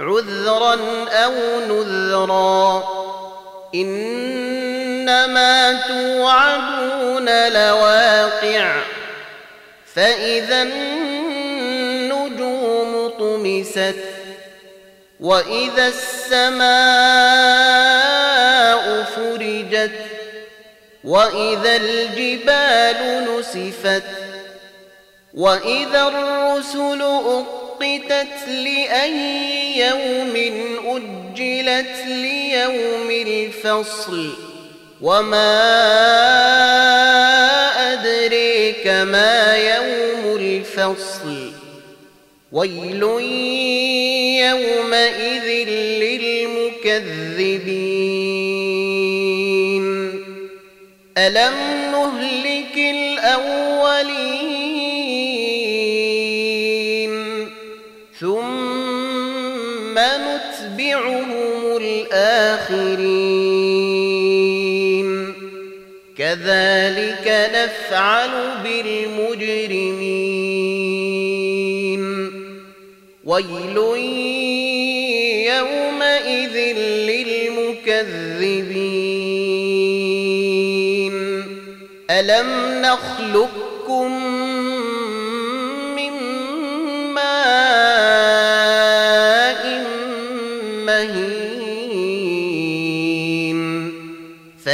[0.00, 0.74] عذرا
[1.10, 1.32] أو
[1.68, 2.84] نذرا.
[3.74, 8.82] إنما توعدون لواقع.
[9.94, 11.18] فإذا النجوم
[13.18, 13.96] طمست
[15.20, 16.68] وإذا السماء
[19.02, 19.90] فرجت
[21.04, 24.02] وإذا الجبال نسفت
[25.34, 27.02] وإذا الرسل
[27.82, 30.34] اقتت لاي يوم
[30.86, 34.32] اجلت ليوم الفصل
[35.00, 35.58] وما
[37.92, 41.52] ادريك ما يوم الفصل
[42.52, 43.02] ويل
[44.42, 45.68] يومئذ
[46.02, 46.98] للمكذبين
[51.18, 51.54] الم
[51.92, 54.37] نهلك الاولين
[58.20, 63.18] ثم نتبعهم الاخرين
[66.18, 68.30] كذلك نفعل
[68.64, 70.08] بالمجرمين
[73.24, 73.76] ويل
[75.46, 76.56] يومئذ
[77.08, 78.38] للمكذبين
[82.10, 82.48] الم
[82.82, 84.37] نخلقكم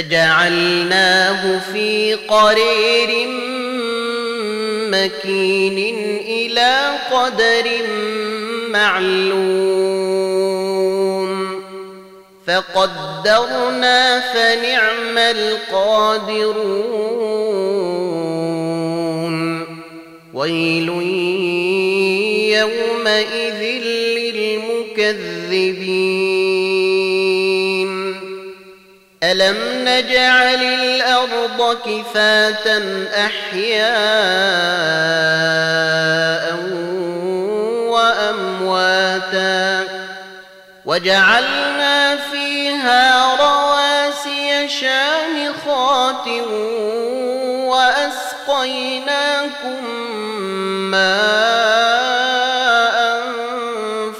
[0.00, 3.28] فجعلناه في قرير
[4.88, 5.78] مكين
[6.26, 7.66] إلى قدر
[8.70, 10.10] معلوم.
[12.46, 17.00] فقدرنا فنعم القادرون.
[20.34, 20.88] ويل
[22.58, 23.60] يومئذ
[24.16, 26.69] للمكذبين.
[29.22, 32.82] الم نجعل الأرض كفاة
[33.26, 33.90] احياء
[37.92, 39.84] وامواتا
[40.84, 46.26] وجعلنا فيها رواسي شامخات
[48.48, 49.10] واسقيناكم
[50.90, 52.00] ماء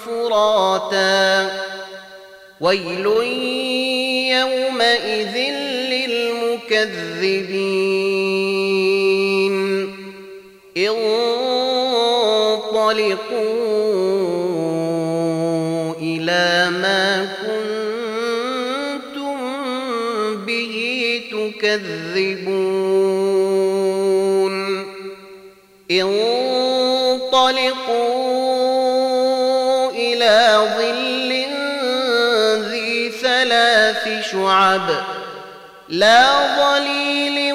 [0.04, 1.50] فراتا
[2.60, 3.39] ويل
[4.80, 5.36] يومئذ
[5.92, 6.90] للمكذبين
[10.76, 11.34] انطلقوا
[16.00, 19.36] إلى ما كنتم
[20.46, 20.74] به
[21.30, 22.60] تكذبون
[34.04, 34.90] ثلاث شعب
[35.88, 37.52] لا ظليل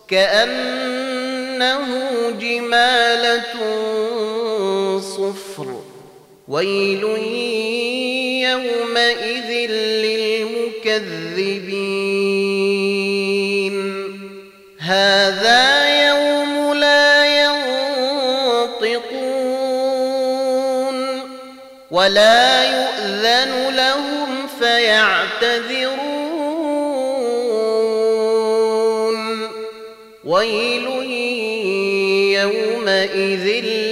[0.08, 1.86] كأنه
[2.40, 3.54] جمالة
[5.00, 5.80] صفر
[6.48, 7.04] ويل
[8.44, 9.70] يومئذ
[10.84, 11.34] للمكذبين
[14.94, 15.64] هذا
[16.06, 17.26] يوم لا
[18.64, 18.98] ينطقون
[21.90, 25.94] ولا يؤذن لهم فيعتذرون.
[30.24, 30.86] ويل
[32.40, 33.46] يومئذ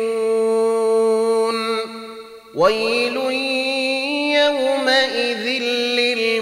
[2.55, 3.17] ويل
[4.37, 6.36] يومئذ للمكذبين.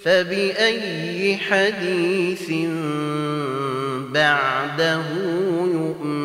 [0.05, 2.51] فبأي حديث
[4.13, 5.03] بعده
[5.73, 6.18] يؤمنون